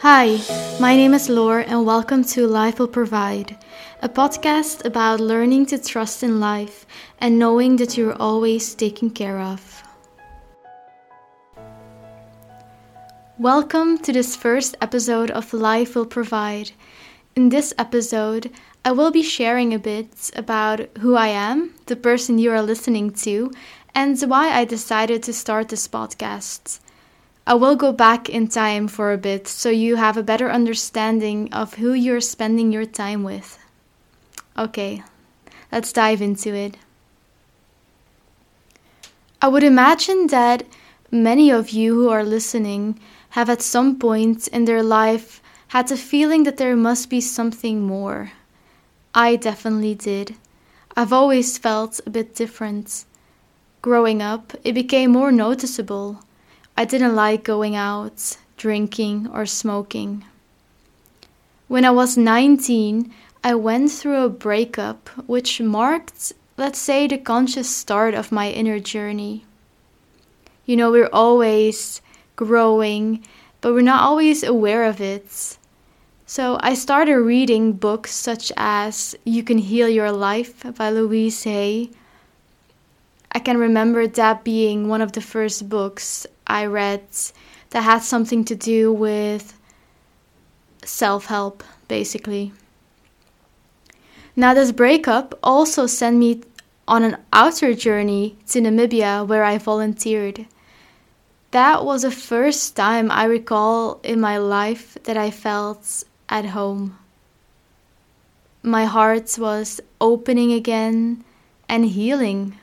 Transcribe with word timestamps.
Hi, 0.00 0.38
my 0.78 0.94
name 0.94 1.14
is 1.14 1.30
Lore, 1.30 1.60
and 1.60 1.86
welcome 1.86 2.22
to 2.24 2.46
Life 2.46 2.78
Will 2.78 2.86
Provide, 2.86 3.56
a 4.02 4.10
podcast 4.10 4.84
about 4.84 5.20
learning 5.20 5.64
to 5.66 5.78
trust 5.78 6.22
in 6.22 6.38
life 6.38 6.84
and 7.18 7.38
knowing 7.38 7.76
that 7.76 7.96
you're 7.96 8.12
always 8.20 8.74
taken 8.74 9.08
care 9.08 9.40
of. 9.40 9.82
Welcome 13.38 13.96
to 14.00 14.12
this 14.12 14.36
first 14.36 14.76
episode 14.82 15.30
of 15.30 15.54
Life 15.54 15.94
Will 15.94 16.04
Provide. 16.04 16.72
In 17.34 17.48
this 17.48 17.72
episode, 17.78 18.50
I 18.84 18.92
will 18.92 19.10
be 19.10 19.22
sharing 19.22 19.72
a 19.72 19.78
bit 19.78 20.30
about 20.36 20.94
who 20.98 21.14
I 21.14 21.28
am, 21.28 21.74
the 21.86 21.96
person 21.96 22.36
you 22.36 22.50
are 22.50 22.60
listening 22.60 23.12
to, 23.24 23.50
and 23.94 24.20
why 24.20 24.50
I 24.50 24.66
decided 24.66 25.22
to 25.22 25.32
start 25.32 25.70
this 25.70 25.88
podcast. 25.88 26.80
I 27.48 27.54
will 27.54 27.76
go 27.76 27.92
back 27.92 28.28
in 28.28 28.48
time 28.48 28.88
for 28.88 29.12
a 29.12 29.18
bit 29.18 29.46
so 29.46 29.70
you 29.70 29.94
have 29.96 30.16
a 30.16 30.22
better 30.22 30.50
understanding 30.50 31.52
of 31.52 31.74
who 31.74 31.92
you're 31.92 32.20
spending 32.20 32.72
your 32.72 32.84
time 32.84 33.22
with. 33.22 33.56
Okay, 34.58 35.04
let's 35.70 35.92
dive 35.92 36.20
into 36.20 36.52
it. 36.52 36.76
I 39.40 39.46
would 39.46 39.62
imagine 39.62 40.26
that 40.28 40.66
many 41.12 41.50
of 41.52 41.70
you 41.70 41.94
who 41.94 42.08
are 42.08 42.24
listening 42.24 42.98
have 43.30 43.48
at 43.48 43.62
some 43.62 43.96
point 43.96 44.48
in 44.48 44.64
their 44.64 44.82
life 44.82 45.40
had 45.68 45.86
the 45.86 45.96
feeling 45.96 46.42
that 46.44 46.56
there 46.56 46.74
must 46.74 47.08
be 47.08 47.20
something 47.20 47.82
more. 47.82 48.32
I 49.14 49.36
definitely 49.36 49.94
did. 49.94 50.34
I've 50.96 51.12
always 51.12 51.58
felt 51.58 52.00
a 52.06 52.10
bit 52.10 52.34
different. 52.34 53.04
Growing 53.82 54.20
up, 54.20 54.52
it 54.64 54.72
became 54.72 55.12
more 55.12 55.30
noticeable. 55.30 56.25
I 56.78 56.84
didn't 56.84 57.14
like 57.14 57.42
going 57.42 57.74
out, 57.74 58.36
drinking, 58.58 59.28
or 59.32 59.46
smoking. 59.46 60.24
When 61.68 61.84
I 61.84 61.90
was 61.90 62.18
19, 62.18 63.12
I 63.42 63.54
went 63.54 63.90
through 63.90 64.22
a 64.22 64.28
breakup 64.28 65.08
which 65.26 65.60
marked, 65.60 66.32
let's 66.56 66.78
say, 66.78 67.06
the 67.06 67.16
conscious 67.16 67.74
start 67.74 68.12
of 68.14 68.30
my 68.30 68.50
inner 68.50 68.78
journey. 68.78 69.46
You 70.66 70.76
know, 70.76 70.90
we're 70.90 71.10
always 71.12 72.02
growing, 72.34 73.24
but 73.60 73.72
we're 73.72 73.80
not 73.80 74.02
always 74.02 74.42
aware 74.42 74.84
of 74.84 75.00
it. 75.00 75.56
So 76.26 76.58
I 76.60 76.74
started 76.74 77.18
reading 77.18 77.72
books 77.72 78.12
such 78.12 78.52
as 78.56 79.14
You 79.24 79.42
Can 79.42 79.58
Heal 79.58 79.88
Your 79.88 80.12
Life 80.12 80.66
by 80.76 80.90
Louise 80.90 81.44
Hay. 81.44 81.90
I 83.36 83.38
can 83.38 83.58
remember 83.58 84.06
that 84.06 84.44
being 84.44 84.88
one 84.88 85.02
of 85.02 85.12
the 85.12 85.20
first 85.20 85.68
books 85.68 86.26
I 86.46 86.64
read 86.64 87.02
that 87.68 87.82
had 87.82 87.98
something 87.98 88.46
to 88.46 88.54
do 88.54 88.90
with 88.90 89.52
self 90.86 91.26
help, 91.26 91.62
basically. 91.86 92.54
Now, 94.36 94.54
this 94.54 94.72
breakup 94.72 95.38
also 95.42 95.86
sent 95.86 96.16
me 96.16 96.44
on 96.88 97.02
an 97.02 97.18
outer 97.30 97.74
journey 97.74 98.38
to 98.46 98.60
Namibia 98.62 99.28
where 99.28 99.44
I 99.44 99.58
volunteered. 99.58 100.46
That 101.50 101.84
was 101.84 102.02
the 102.08 102.10
first 102.10 102.74
time 102.74 103.10
I 103.10 103.24
recall 103.24 104.00
in 104.02 104.18
my 104.18 104.38
life 104.38 104.96
that 105.04 105.18
I 105.18 105.30
felt 105.30 106.04
at 106.30 106.46
home. 106.46 106.96
My 108.62 108.86
heart 108.86 109.36
was 109.38 109.82
opening 110.00 110.54
again 110.54 111.22
and 111.68 111.84
healing. 111.84 112.58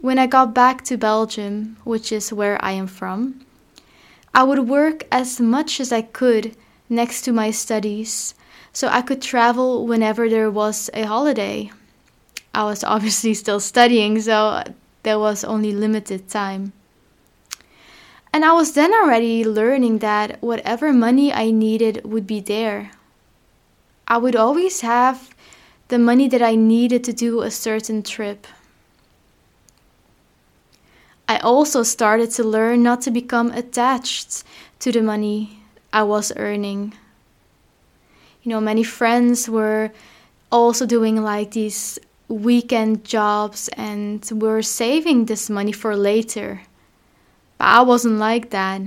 When 0.00 0.16
I 0.16 0.28
got 0.28 0.54
back 0.54 0.84
to 0.84 0.96
Belgium, 0.96 1.76
which 1.82 2.12
is 2.12 2.32
where 2.32 2.62
I 2.64 2.70
am 2.70 2.86
from, 2.86 3.44
I 4.32 4.44
would 4.44 4.68
work 4.68 5.04
as 5.10 5.40
much 5.40 5.80
as 5.80 5.90
I 5.90 6.02
could 6.02 6.54
next 6.88 7.22
to 7.22 7.32
my 7.32 7.50
studies 7.50 8.34
so 8.72 8.86
I 8.86 9.02
could 9.02 9.20
travel 9.20 9.88
whenever 9.88 10.28
there 10.28 10.52
was 10.52 10.88
a 10.94 11.02
holiday. 11.02 11.72
I 12.54 12.62
was 12.62 12.84
obviously 12.94 13.34
still 13.34 13.58
studying, 13.58 14.20
so 14.20 14.62
there 15.02 15.18
was 15.18 15.42
only 15.42 15.72
limited 15.72 16.28
time. 16.28 16.72
And 18.32 18.44
I 18.44 18.52
was 18.52 18.74
then 18.74 18.94
already 18.94 19.44
learning 19.44 19.98
that 19.98 20.40
whatever 20.40 20.92
money 20.92 21.32
I 21.32 21.50
needed 21.50 22.04
would 22.04 22.26
be 22.26 22.38
there. 22.38 22.92
I 24.06 24.18
would 24.18 24.36
always 24.36 24.82
have 24.82 25.34
the 25.88 25.98
money 25.98 26.28
that 26.28 26.42
I 26.42 26.54
needed 26.54 27.02
to 27.04 27.12
do 27.12 27.42
a 27.42 27.50
certain 27.50 28.04
trip. 28.04 28.46
I 31.30 31.36
also 31.38 31.82
started 31.82 32.30
to 32.32 32.42
learn 32.42 32.82
not 32.82 33.02
to 33.02 33.10
become 33.10 33.50
attached 33.50 34.44
to 34.80 34.90
the 34.90 35.02
money 35.02 35.60
I 35.92 36.02
was 36.02 36.32
earning. 36.36 36.94
You 38.42 38.50
know, 38.50 38.60
many 38.60 38.82
friends 38.82 39.46
were 39.46 39.90
also 40.50 40.86
doing 40.86 41.22
like 41.22 41.50
these 41.50 41.98
weekend 42.28 43.04
jobs 43.04 43.68
and 43.76 44.26
were 44.32 44.62
saving 44.62 45.26
this 45.26 45.50
money 45.50 45.72
for 45.72 45.94
later. 45.96 46.62
But 47.58 47.66
I 47.66 47.82
wasn't 47.82 48.18
like 48.18 48.48
that. 48.50 48.82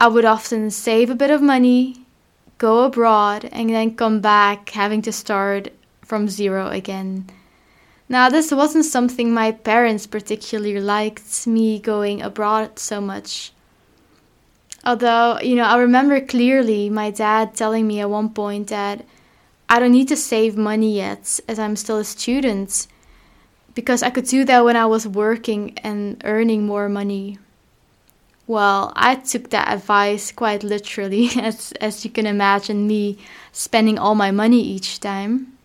I 0.00 0.08
would 0.08 0.24
often 0.24 0.72
save 0.72 1.08
a 1.08 1.14
bit 1.14 1.30
of 1.30 1.40
money, 1.40 2.04
go 2.58 2.84
abroad, 2.84 3.48
and 3.52 3.70
then 3.70 3.94
come 3.94 4.20
back 4.20 4.70
having 4.70 5.02
to 5.02 5.12
start 5.12 5.68
from 6.02 6.28
zero 6.28 6.68
again. 6.68 7.30
Now, 8.10 8.28
this 8.28 8.50
wasn't 8.50 8.86
something 8.86 9.32
my 9.32 9.52
parents 9.52 10.08
particularly 10.08 10.80
liked, 10.80 11.46
me 11.46 11.78
going 11.78 12.20
abroad 12.22 12.76
so 12.76 13.00
much. 13.00 13.52
Although, 14.84 15.38
you 15.38 15.54
know, 15.54 15.62
I 15.62 15.78
remember 15.78 16.20
clearly 16.20 16.90
my 16.90 17.12
dad 17.12 17.54
telling 17.54 17.86
me 17.86 18.00
at 18.00 18.10
one 18.10 18.30
point 18.30 18.66
that 18.70 19.06
I 19.68 19.78
don't 19.78 19.92
need 19.92 20.08
to 20.08 20.16
save 20.16 20.56
money 20.56 20.96
yet 20.96 21.38
as 21.46 21.60
I'm 21.60 21.76
still 21.76 21.98
a 21.98 22.04
student 22.04 22.88
because 23.76 24.02
I 24.02 24.10
could 24.10 24.24
do 24.24 24.44
that 24.44 24.64
when 24.64 24.74
I 24.74 24.86
was 24.86 25.06
working 25.06 25.78
and 25.78 26.20
earning 26.24 26.66
more 26.66 26.88
money. 26.88 27.38
Well, 28.48 28.92
I 28.96 29.14
took 29.14 29.50
that 29.50 29.72
advice 29.72 30.32
quite 30.32 30.64
literally, 30.64 31.28
as, 31.36 31.70
as 31.80 32.04
you 32.04 32.10
can 32.10 32.26
imagine 32.26 32.88
me 32.88 33.18
spending 33.52 34.00
all 34.00 34.16
my 34.16 34.32
money 34.32 34.60
each 34.60 34.98
time. 34.98 35.59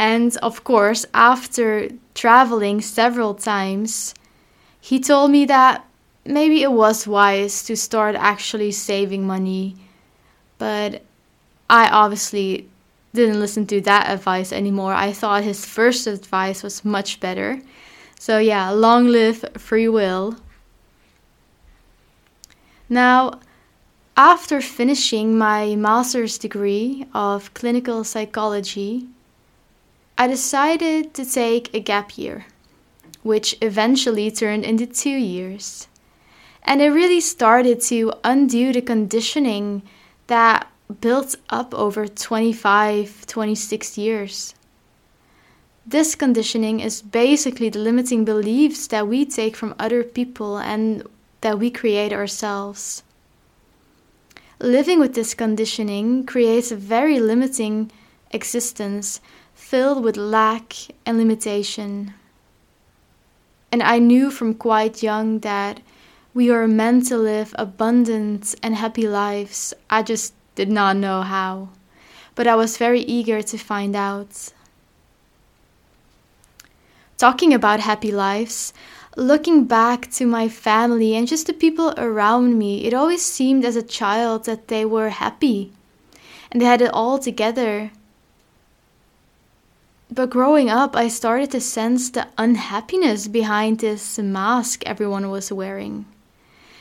And 0.00 0.34
of 0.38 0.64
course, 0.64 1.04
after 1.12 1.90
traveling 2.14 2.80
several 2.80 3.34
times, 3.34 4.14
he 4.80 4.98
told 4.98 5.30
me 5.30 5.44
that 5.44 5.84
maybe 6.24 6.62
it 6.62 6.72
was 6.72 7.06
wise 7.06 7.62
to 7.64 7.76
start 7.76 8.14
actually 8.16 8.72
saving 8.72 9.26
money. 9.26 9.76
But 10.56 11.02
I 11.68 11.90
obviously 11.90 12.66
didn't 13.12 13.40
listen 13.40 13.66
to 13.66 13.82
that 13.82 14.08
advice 14.08 14.52
anymore. 14.52 14.94
I 14.94 15.12
thought 15.12 15.44
his 15.44 15.66
first 15.66 16.06
advice 16.06 16.62
was 16.62 16.82
much 16.82 17.20
better. 17.20 17.60
So, 18.18 18.38
yeah, 18.38 18.70
long 18.70 19.08
live 19.08 19.44
free 19.58 19.88
will. 19.88 20.36
Now, 22.88 23.38
after 24.16 24.62
finishing 24.62 25.36
my 25.36 25.76
master's 25.76 26.38
degree 26.38 27.06
of 27.12 27.52
clinical 27.52 28.02
psychology, 28.02 29.06
I 30.20 30.26
decided 30.26 31.14
to 31.14 31.24
take 31.24 31.72
a 31.72 31.80
gap 31.80 32.18
year, 32.18 32.44
which 33.22 33.56
eventually 33.62 34.30
turned 34.30 34.66
into 34.66 34.84
two 34.84 35.16
years. 35.16 35.88
And 36.62 36.82
it 36.82 36.90
really 36.90 37.22
started 37.22 37.80
to 37.88 38.12
undo 38.22 38.70
the 38.70 38.82
conditioning 38.82 39.80
that 40.26 40.66
built 41.00 41.36
up 41.48 41.72
over 41.72 42.06
25, 42.06 43.26
26 43.28 43.96
years. 43.96 44.54
This 45.86 46.14
conditioning 46.14 46.80
is 46.80 47.00
basically 47.00 47.70
the 47.70 47.78
limiting 47.78 48.26
beliefs 48.26 48.88
that 48.88 49.08
we 49.08 49.24
take 49.24 49.56
from 49.56 49.74
other 49.78 50.04
people 50.04 50.58
and 50.58 51.02
that 51.40 51.58
we 51.58 51.70
create 51.70 52.12
ourselves. 52.12 53.02
Living 54.60 55.00
with 55.00 55.14
this 55.14 55.32
conditioning 55.32 56.26
creates 56.26 56.70
a 56.70 56.76
very 56.76 57.18
limiting 57.18 57.90
existence 58.32 59.22
filled 59.60 60.02
with 60.02 60.16
lack 60.16 60.74
and 61.06 61.18
limitation. 61.18 62.14
And 63.70 63.82
I 63.82 63.98
knew 63.98 64.30
from 64.30 64.54
quite 64.54 65.02
young 65.02 65.40
that 65.40 65.80
we 66.34 66.50
are 66.50 66.66
meant 66.66 67.06
to 67.06 67.16
live 67.16 67.54
abundant 67.56 68.54
and 68.62 68.74
happy 68.74 69.06
lives. 69.06 69.74
I 69.88 70.02
just 70.02 70.32
did 70.56 70.70
not 70.70 70.96
know 70.96 71.22
how, 71.22 71.68
but 72.34 72.46
I 72.46 72.56
was 72.56 72.78
very 72.78 73.00
eager 73.02 73.42
to 73.42 73.58
find 73.58 73.94
out. 73.94 74.52
Talking 77.18 77.52
about 77.54 77.80
happy 77.80 78.10
lives, 78.10 78.72
looking 79.16 79.66
back 79.66 80.10
to 80.12 80.26
my 80.26 80.48
family 80.48 81.14
and 81.14 81.28
just 81.28 81.46
the 81.46 81.52
people 81.52 81.94
around 81.96 82.58
me, 82.58 82.86
it 82.86 82.94
always 82.94 83.24
seemed 83.24 83.64
as 83.64 83.76
a 83.76 83.82
child 83.82 84.46
that 84.46 84.68
they 84.68 84.84
were 84.84 85.10
happy 85.10 85.72
and 86.50 86.60
they 86.60 86.66
had 86.66 86.82
it 86.82 86.92
all 86.92 87.18
together. 87.18 87.92
But 90.12 90.30
growing 90.30 90.68
up, 90.68 90.96
I 90.96 91.08
started 91.08 91.52
to 91.52 91.60
sense 91.60 92.10
the 92.10 92.26
unhappiness 92.36 93.28
behind 93.28 93.78
this 93.78 94.18
mask 94.18 94.82
everyone 94.84 95.30
was 95.30 95.52
wearing. 95.52 96.04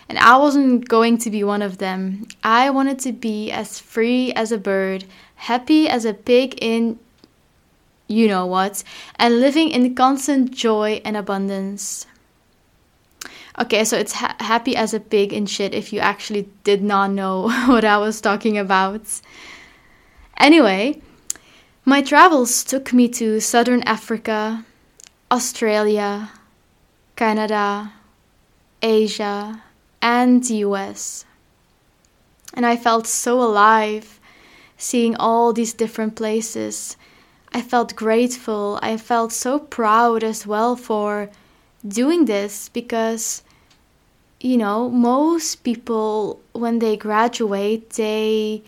And 0.08 0.18
I 0.18 0.38
wasn't 0.38 0.88
going 0.88 1.20
to 1.20 1.30
be 1.30 1.44
one 1.44 1.62
of 1.62 1.78
them. 1.78 2.28
I 2.44 2.72
wanted 2.72 2.98
to 3.00 3.12
be 3.12 3.52
as 3.52 3.80
free 3.80 4.34
as 4.34 4.52
a 4.52 4.58
bird, 4.58 5.06
happy 5.36 5.88
as 5.88 6.06
a 6.06 6.14
pig 6.14 6.58
in 6.60 6.98
you 8.10 8.28
know 8.28 8.46
what, 8.46 8.84
and 9.18 9.40
living 9.40 9.70
in 9.70 9.94
constant 9.94 10.52
joy 10.52 11.00
and 11.06 11.16
abundance. 11.16 12.08
Okay, 13.60 13.86
so 13.86 13.98
it's 13.98 14.14
ha- 14.14 14.36
happy 14.40 14.76
as 14.76 14.96
a 14.96 15.00
pig 15.00 15.32
in 15.32 15.46
shit 15.46 15.76
if 15.76 15.94
you 15.94 16.00
actually 16.00 16.50
did 16.64 16.82
not 16.82 17.12
know 17.12 17.44
what 17.68 17.86
I 17.86 17.98
was 18.00 18.20
talking 18.20 18.58
about. 18.58 19.02
Anyway, 20.38 21.02
my 21.90 22.04
travels 22.04 22.64
took 22.64 22.94
me 22.94 23.08
to 23.08 23.40
southern 23.40 23.82
Africa, 23.82 24.64
Australia, 25.32 26.30
Canada, 27.16 27.94
Asia, 28.84 29.64
and 30.00 30.44
the 30.44 30.58
US. 30.68 31.26
And 32.54 32.64
I 32.64 32.78
felt 32.78 33.08
so 33.08 33.42
alive 33.42 34.20
seeing 34.78 35.16
all 35.16 35.52
these 35.52 35.74
different 35.74 36.16
places. 36.16 36.96
I 37.54 37.64
felt 37.64 37.96
grateful. 37.96 38.78
I 38.84 38.96
felt 38.96 39.32
so 39.32 39.58
proud 39.58 40.24
as 40.24 40.46
well 40.46 40.76
for 40.76 41.32
doing 41.88 42.26
this 42.26 42.70
because, 42.70 43.42
you 44.40 44.58
know, 44.58 44.92
most 44.92 45.64
people, 45.64 46.40
when 46.52 46.78
they 46.78 46.96
graduate, 46.96 47.90
they 47.92 48.62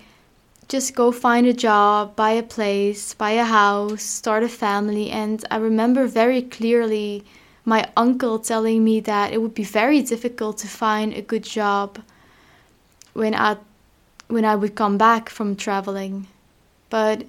just 0.71 0.95
go 0.95 1.12
find 1.12 1.45
a 1.45 1.53
job, 1.53 2.15
buy 2.15 2.31
a 2.31 2.41
place, 2.41 3.13
buy 3.13 3.31
a 3.31 3.44
house, 3.44 4.01
start 4.03 4.41
a 4.41 4.47
family. 4.47 5.09
And 5.12 5.44
I 5.51 5.57
remember 5.57 6.07
very 6.07 6.41
clearly 6.41 7.25
my 7.65 7.89
uncle 7.97 8.39
telling 8.39 8.81
me 8.81 9.01
that 9.01 9.33
it 9.33 9.41
would 9.41 9.53
be 9.53 9.65
very 9.65 10.01
difficult 10.01 10.59
to 10.59 10.68
find 10.68 11.13
a 11.13 11.21
good 11.21 11.44
job 11.44 12.00
when 13.12 13.35
I 13.35 13.57
when 14.29 14.45
I 14.45 14.56
would 14.56 14.75
come 14.75 14.97
back 14.97 15.29
from 15.29 15.57
traveling. 15.57 16.27
But 16.89 17.25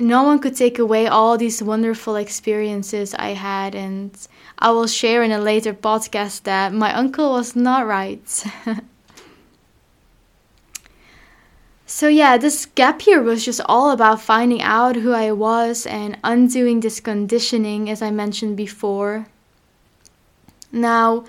no 0.00 0.24
one 0.24 0.40
could 0.40 0.56
take 0.56 0.80
away 0.80 1.06
all 1.06 1.38
these 1.38 1.62
wonderful 1.62 2.16
experiences 2.16 3.14
I 3.14 3.30
had 3.34 3.76
and 3.76 4.10
I 4.58 4.72
will 4.72 4.88
share 4.88 5.22
in 5.22 5.30
a 5.30 5.38
later 5.38 5.74
podcast 5.74 6.42
that 6.42 6.72
my 6.72 6.92
uncle 6.92 7.30
was 7.30 7.54
not 7.54 7.86
right. 7.86 8.44
So, 11.92 12.06
yeah, 12.06 12.38
this 12.38 12.66
gap 12.66 13.04
year 13.04 13.20
was 13.20 13.44
just 13.44 13.60
all 13.64 13.90
about 13.90 14.20
finding 14.20 14.62
out 14.62 14.94
who 14.94 15.12
I 15.12 15.32
was 15.32 15.86
and 15.86 16.16
undoing 16.22 16.78
this 16.78 17.00
conditioning, 17.00 17.90
as 17.90 18.00
I 18.00 18.12
mentioned 18.12 18.56
before. 18.56 19.26
Now, 20.70 21.24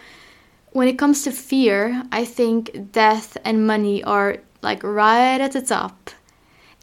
when 0.71 0.87
it 0.87 0.99
comes 0.99 1.23
to 1.23 1.31
fear, 1.31 2.03
I 2.11 2.25
think 2.25 2.91
death 2.91 3.37
and 3.43 3.65
money 3.65 4.03
are 4.03 4.37
like 4.61 4.83
right 4.83 5.41
at 5.41 5.53
the 5.53 5.63
top. 5.63 6.11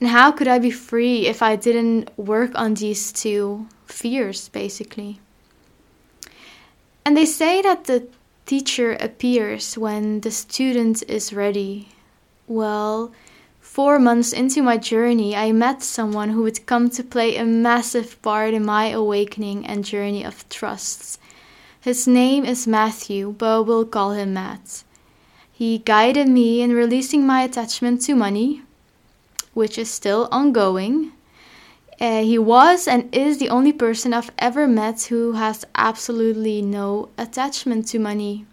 And 0.01 0.11
how 0.11 0.33
could 0.33 0.49
I 0.49 0.59
be 0.59 0.73
free 0.73 1.29
if 1.29 1.41
I 1.41 1.55
didn't 1.55 2.11
work 2.19 2.51
on 2.57 2.75
these 2.75 3.13
two 3.13 3.69
fears, 3.87 4.49
basically? 4.49 5.21
And 7.05 7.17
they 7.17 7.27
say 7.27 7.63
that 7.63 7.85
the 7.85 8.09
teacher 8.45 8.95
appears 8.95 9.79
when 9.79 10.23
the 10.23 10.33
student 10.33 11.05
is 11.07 11.33
ready. 11.33 11.91
Well, 12.49 13.13
Four 13.69 14.01
months 14.01 14.33
into 14.33 14.61
my 14.61 14.77
journey, 14.77 15.37
I 15.37 15.53
met 15.53 15.85
someone 15.85 16.31
who 16.31 16.43
would 16.43 16.67
come 16.67 16.91
to 16.91 17.05
play 17.05 17.37
a 17.37 17.45
massive 17.45 18.21
part 18.23 18.53
in 18.55 18.65
my 18.65 18.89
awakening 18.89 19.67
and 19.67 19.85
journey 19.85 20.25
of 20.25 20.49
trusts. 20.49 21.19
His 21.81 22.09
name 22.09 22.45
is 22.45 22.67
Matthew, 22.67 23.35
but 23.39 23.65
we'll 23.65 23.85
call 23.85 24.13
him 24.13 24.33
Matt. 24.33 24.83
He 25.53 25.79
guided 25.79 26.29
me 26.29 26.61
in 26.61 26.73
releasing 26.73 27.25
my 27.25 27.43
attachment 27.43 28.03
to 28.07 28.17
money, 28.17 28.63
which 29.55 29.79
is 29.79 29.91
still 29.91 30.29
ongoing. 30.33 31.13
Uh, 32.01 32.23
he 32.23 32.39
was 32.39 32.89
and 32.89 33.15
is 33.15 33.39
the 33.39 33.51
only 33.51 33.73
person 33.73 34.13
I've 34.13 34.33
ever 34.39 34.67
met 34.67 35.03
who 35.03 35.33
has 35.33 35.65
absolutely 35.77 36.63
no 36.63 37.11
attachment 37.17 37.87
to 37.89 38.01
money. 38.01 38.47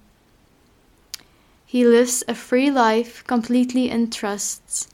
He 1.65 1.83
lives 1.83 2.23
a 2.27 2.35
free 2.35 2.69
life 2.69 3.23
completely 3.25 3.89
in 3.89 4.11
trust. 4.11 4.91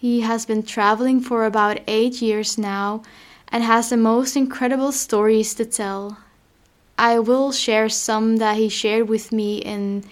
He 0.00 0.22
has 0.22 0.46
been 0.46 0.62
traveling 0.62 1.20
for 1.20 1.44
about 1.44 1.80
eight 1.86 2.22
years 2.22 2.56
now 2.56 3.02
and 3.48 3.62
has 3.62 3.90
the 3.90 3.98
most 3.98 4.34
incredible 4.34 4.92
stories 4.92 5.52
to 5.56 5.66
tell. 5.66 6.16
I 6.96 7.18
will 7.18 7.52
share 7.52 7.90
some 7.90 8.38
that 8.38 8.56
he 8.56 8.70
shared 8.70 9.10
with 9.10 9.30
me 9.30 9.58
in 9.58 10.04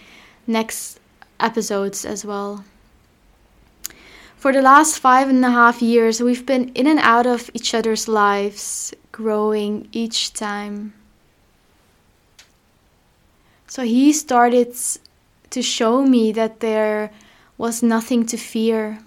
next 0.46 1.00
episodes 1.40 2.04
as 2.04 2.22
well. 2.22 2.66
For 4.36 4.52
the 4.52 4.60
last 4.60 4.98
five 4.98 5.30
and 5.30 5.42
a 5.42 5.50
half 5.50 5.80
years, 5.80 6.20
we've 6.20 6.44
been 6.44 6.68
in 6.74 6.86
and 6.86 7.00
out 7.00 7.26
of 7.26 7.50
each 7.54 7.72
other's 7.72 8.08
lives, 8.08 8.92
growing 9.10 9.88
each 9.92 10.34
time. 10.34 10.92
So 13.66 13.84
he 13.84 14.12
started 14.12 14.76
to 15.48 15.62
show 15.62 16.04
me 16.04 16.30
that 16.32 16.60
there 16.60 17.10
was 17.56 17.82
nothing 17.82 18.26
to 18.26 18.36
fear 18.36 18.98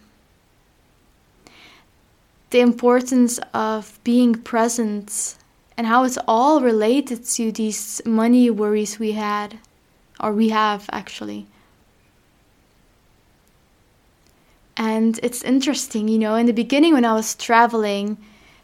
the 2.52 2.60
importance 2.60 3.40
of 3.54 4.00
being 4.04 4.36
present 4.36 5.36
and 5.78 5.88
how 5.88 6.04
it's 6.04 6.18
all 6.28 6.62
related 6.62 7.26
to 7.26 7.52
these 7.52 8.02
money 8.06 8.50
worries 8.50 9.00
we 9.00 9.14
had, 9.14 9.58
or 10.20 10.32
we 10.32 10.50
have 10.50 10.88
actually. 10.92 11.48
And 14.78 15.20
it's 15.24 15.44
interesting, 15.44 16.08
you 16.08 16.20
know, 16.20 16.36
in 16.36 16.46
the 16.46 16.54
beginning 16.54 16.94
when 16.94 17.06
I 17.06 17.14
was 17.14 17.36
traveling, 17.36 18.18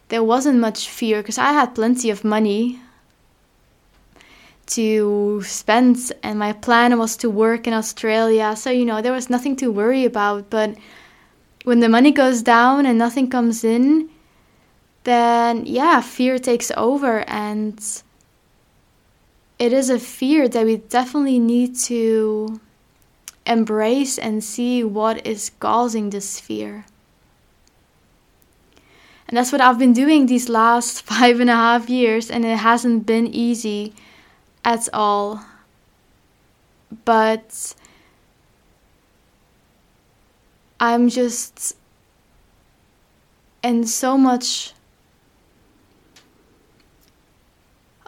there 0.08 0.22
wasn't 0.22 0.58
much 0.58 0.88
fear 0.88 1.22
because 1.22 1.38
I 1.38 1.52
had 1.52 1.74
plenty 1.74 2.10
of 2.10 2.24
money 2.24 2.80
to 4.66 5.42
spend, 5.44 6.12
and 6.22 6.38
my 6.38 6.52
plan 6.52 6.98
was 6.98 7.16
to 7.18 7.30
work 7.30 7.66
in 7.66 7.72
Australia. 7.72 8.54
So, 8.56 8.70
you 8.70 8.84
know, 8.84 9.00
there 9.00 9.12
was 9.12 9.30
nothing 9.30 9.56
to 9.56 9.72
worry 9.72 10.04
about. 10.04 10.50
But 10.50 10.76
when 11.64 11.80
the 11.80 11.88
money 11.88 12.10
goes 12.10 12.42
down 12.42 12.86
and 12.86 12.98
nothing 12.98 13.28
comes 13.28 13.64
in, 13.64 14.08
then 15.04 15.66
yeah, 15.66 16.00
fear 16.00 16.38
takes 16.38 16.70
over. 16.76 17.28
And 17.28 17.78
it 19.58 19.72
is 19.72 19.90
a 19.90 19.98
fear 19.98 20.48
that 20.48 20.64
we 20.64 20.76
definitely 20.76 21.38
need 21.38 21.76
to 21.76 22.60
embrace 23.46 24.18
and 24.18 24.44
see 24.44 24.84
what 24.84 25.26
is 25.26 25.50
causing 25.58 26.10
this 26.10 26.38
fear. 26.38 26.84
And 29.26 29.36
that's 29.36 29.52
what 29.52 29.60
I've 29.60 29.78
been 29.78 29.92
doing 29.92 30.26
these 30.26 30.48
last 30.48 31.02
five 31.10 31.40
and 31.40 31.50
a 31.50 31.54
half 31.54 31.90
years, 31.90 32.30
and 32.30 32.44
it 32.44 32.58
hasn't 32.58 33.06
been 33.06 33.26
easy 33.26 33.94
at 34.64 34.88
all. 34.92 35.44
But 37.04 37.74
I'm 40.80 41.08
just 41.08 41.76
in 43.62 43.84
so 43.86 44.16
much 44.16 44.72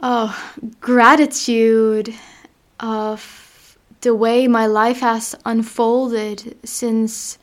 oh 0.00 0.54
gratitude 0.80 2.14
of 2.78 3.76
the 4.02 4.14
way 4.14 4.46
my 4.46 4.66
life 4.66 5.00
has 5.00 5.34
unfolded 5.44 6.56
since 6.64 7.38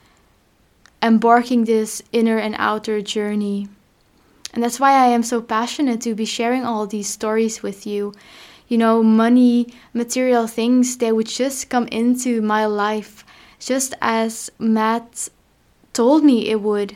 embarking 1.03 1.65
this 1.65 2.01
inner 2.11 2.37
and 2.37 2.55
outer 2.57 3.01
journey. 3.01 3.67
And 4.53 4.63
that's 4.63 4.79
why 4.79 4.93
I 4.93 5.07
am 5.07 5.21
so 5.21 5.41
passionate 5.41 6.01
to 6.01 6.15
be 6.15 6.25
sharing 6.25 6.63
all 6.63 6.87
these 6.87 7.07
stories 7.07 7.61
with 7.61 7.85
you. 7.85 8.13
You 8.67 8.77
know, 8.77 9.03
money, 9.03 9.67
material 9.93 10.47
things, 10.47 10.97
they 10.97 11.11
would 11.11 11.27
just 11.27 11.69
come 11.69 11.87
into 11.87 12.41
my 12.41 12.65
life 12.65 13.23
just 13.59 13.93
as 14.01 14.51
Matt 14.59 15.29
told 15.93 16.23
me 16.23 16.49
it 16.49 16.61
would. 16.61 16.95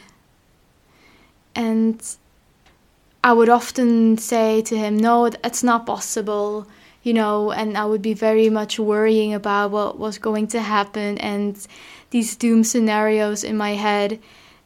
And 1.55 2.01
I 3.23 3.33
would 3.33 3.49
often 3.49 4.17
say 4.17 4.61
to 4.63 4.77
him, 4.77 4.97
No, 4.97 5.25
it's 5.25 5.63
not 5.63 5.85
possible, 5.85 6.67
you 7.03 7.13
know, 7.13 7.51
and 7.51 7.77
I 7.77 7.85
would 7.85 8.01
be 8.01 8.13
very 8.13 8.49
much 8.49 8.79
worrying 8.79 9.33
about 9.33 9.71
what 9.71 9.99
was 9.99 10.17
going 10.17 10.47
to 10.47 10.61
happen 10.61 11.17
and 11.17 11.55
these 12.11 12.35
doom 12.35 12.63
scenarios 12.63 13.43
in 13.43 13.57
my 13.57 13.71
head. 13.71 14.19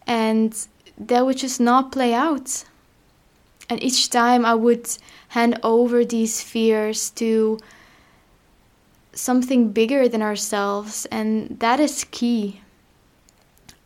And 0.08 0.56
that 0.98 1.25
would 1.25 1.38
just 1.38 1.60
not 1.60 1.92
play 1.92 2.14
out. 2.14 2.64
And 3.70 3.82
each 3.82 4.10
time 4.10 4.46
I 4.46 4.54
would 4.54 4.88
hand 5.30 5.60
over 5.64 6.06
these 6.06 6.42
fears 6.42 7.10
to 7.12 7.60
something 9.15 9.72
bigger 9.72 10.07
than 10.07 10.22
ourselves, 10.22 11.07
and 11.07 11.60
that 11.60 11.79
is 11.79 12.05
key. 12.12 12.62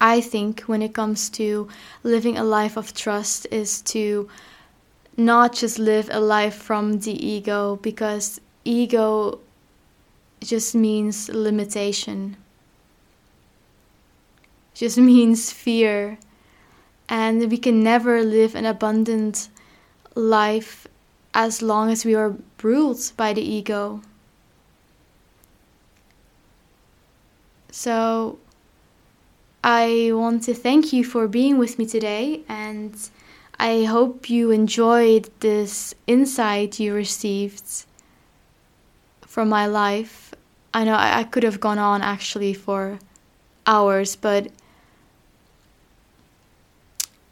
I 0.01 0.21
think 0.21 0.62
when 0.62 0.81
it 0.81 0.93
comes 0.93 1.29
to 1.31 1.67
living 2.03 2.38
a 2.38 2.43
life 2.43 2.75
of 2.75 2.93
trust 2.93 3.48
is 3.51 3.81
to 3.93 4.27
not 5.15 5.53
just 5.53 5.77
live 5.77 6.09
a 6.12 6.19
life 6.19 6.55
from 6.55 7.00
the 7.00 7.13
ego 7.13 7.77
because 7.81 8.39
ego 8.63 9.39
just 10.41 10.74
means 10.74 11.29
limitation, 11.29 12.38
just 14.74 14.98
means 15.12 15.51
fear. 15.51 16.17
And 17.12 17.50
we 17.50 17.57
can 17.57 17.83
never 17.83 18.21
live 18.24 18.53
an 18.53 18.65
abundant 18.65 19.50
life 20.13 20.88
as 21.33 21.62
long 21.62 21.89
as 21.89 22.05
we 22.05 22.13
are 22.13 22.36
ruled 22.62 23.12
by 23.17 23.33
the 23.33 23.41
ego. 23.41 24.01
So, 27.79 28.39
I 29.63 30.12
want 30.12 30.43
to 30.43 30.53
thank 30.53 30.91
you 30.91 31.05
for 31.05 31.29
being 31.29 31.57
with 31.57 31.79
me 31.79 31.86
today, 31.86 32.41
and 32.50 32.93
I 33.57 33.86
hope 33.86 34.29
you 34.29 34.51
enjoyed 34.51 35.29
this 35.39 35.95
insight 36.05 36.81
you 36.81 36.93
received 36.93 37.86
from 39.21 39.48
my 39.48 39.65
life. 39.65 40.36
I 40.74 40.83
know 40.83 40.93
I, 40.93 41.24
could 41.24 41.43
have 41.43 41.62
gone 41.62 41.79
on 41.79 42.01
actually 42.01 42.53
for 42.53 43.00
hours, 43.65 44.17
but 44.17 44.51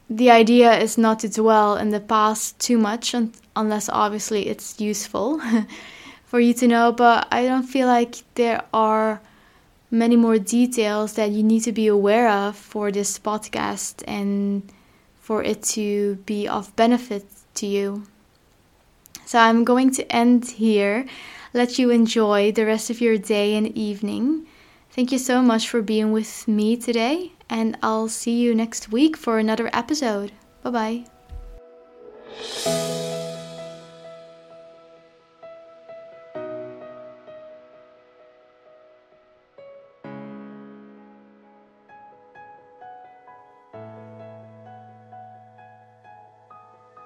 the 0.10 0.32
idea 0.32 0.80
is 0.80 0.98
not 0.98 1.20
to 1.20 1.28
dwell 1.28 1.76
in 1.76 1.90
the 1.90 2.00
past 2.00 2.58
too 2.58 2.78
much 2.78 3.14
un- 3.14 3.34
unless 3.58 3.90
obviously 3.90 4.48
it's 4.48 4.80
useful 4.80 5.42
for 6.24 6.40
you 6.40 6.54
to 6.54 6.68
know 6.70 6.94
but 6.94 7.28
i 7.34 7.44
don't 7.44 7.64
feel 7.64 7.88
like 7.88 8.16
there 8.36 8.64
are 8.74 9.20
many 9.90 10.16
more 10.16 10.38
details 10.38 11.14
that 11.14 11.32
you 11.32 11.44
need 11.44 11.62
to 11.62 11.72
be 11.72 11.88
aware 11.88 12.30
of 12.30 12.56
for 12.56 12.92
this 12.92 13.18
podcast 13.18 14.04
and 14.08 14.72
for 15.16 15.44
it 15.44 15.64
to 15.64 16.16
be 16.26 16.48
of 16.48 16.76
benefit 16.76 17.26
to 17.54 17.66
you 17.66 18.04
so 19.26 19.40
i'm 19.40 19.64
going 19.64 19.92
to 19.92 20.04
end 20.12 20.46
here 20.46 21.06
let 21.54 21.80
you 21.80 21.90
enjoy 21.90 22.52
the 22.52 22.66
rest 22.66 22.90
of 22.90 23.02
your 23.02 23.18
day 23.18 23.56
and 23.56 23.68
evening 23.78 24.46
thank 24.92 25.12
you 25.12 25.18
so 25.18 25.42
much 25.42 25.70
for 25.70 25.82
being 25.82 26.12
with 26.12 26.48
me 26.48 26.76
today 26.76 27.32
and 27.50 27.78
I'll 27.82 28.08
see 28.08 28.40
you 28.40 28.54
next 28.56 28.92
week 28.92 29.16
for 29.16 29.40
another 29.40 29.70
episode. 29.74 30.32
Bye 30.64 31.06
bye. 32.66 33.06